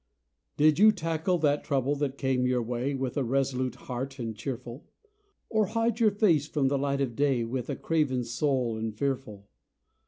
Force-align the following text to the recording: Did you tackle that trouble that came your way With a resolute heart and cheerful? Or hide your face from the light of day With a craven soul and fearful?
Did 0.57 0.79
you 0.79 0.91
tackle 0.91 1.37
that 1.37 1.63
trouble 1.63 1.95
that 1.97 2.17
came 2.17 2.47
your 2.47 2.63
way 2.63 2.95
With 2.95 3.17
a 3.17 3.23
resolute 3.23 3.75
heart 3.75 4.17
and 4.17 4.35
cheerful? 4.35 4.87
Or 5.47 5.67
hide 5.67 5.99
your 5.99 6.09
face 6.09 6.47
from 6.47 6.69
the 6.69 6.77
light 6.79 7.01
of 7.01 7.15
day 7.15 7.43
With 7.43 7.69
a 7.69 7.75
craven 7.75 8.23
soul 8.23 8.77
and 8.77 8.97
fearful? 8.97 9.47